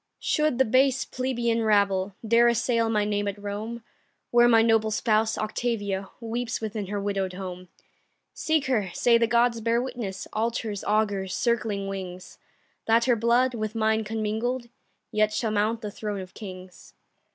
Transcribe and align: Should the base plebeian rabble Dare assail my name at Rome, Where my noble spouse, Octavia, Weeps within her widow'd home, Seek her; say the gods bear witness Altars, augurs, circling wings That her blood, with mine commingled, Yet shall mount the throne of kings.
Should 0.19 0.57
the 0.57 0.65
base 0.65 1.05
plebeian 1.05 1.61
rabble 1.61 2.15
Dare 2.27 2.47
assail 2.47 2.89
my 2.89 3.05
name 3.05 3.27
at 3.27 3.37
Rome, 3.37 3.83
Where 4.31 4.47
my 4.47 4.63
noble 4.63 4.89
spouse, 4.89 5.37
Octavia, 5.37 6.09
Weeps 6.19 6.59
within 6.59 6.87
her 6.87 6.99
widow'd 6.99 7.33
home, 7.33 7.67
Seek 8.33 8.65
her; 8.65 8.89
say 8.95 9.19
the 9.19 9.27
gods 9.27 9.61
bear 9.61 9.79
witness 9.79 10.27
Altars, 10.33 10.83
augurs, 10.85 11.35
circling 11.35 11.87
wings 11.87 12.39
That 12.87 13.05
her 13.05 13.15
blood, 13.15 13.53
with 13.53 13.75
mine 13.75 14.03
commingled, 14.03 14.69
Yet 15.11 15.31
shall 15.33 15.51
mount 15.51 15.81
the 15.81 15.91
throne 15.91 16.19
of 16.21 16.33
kings. 16.33 16.95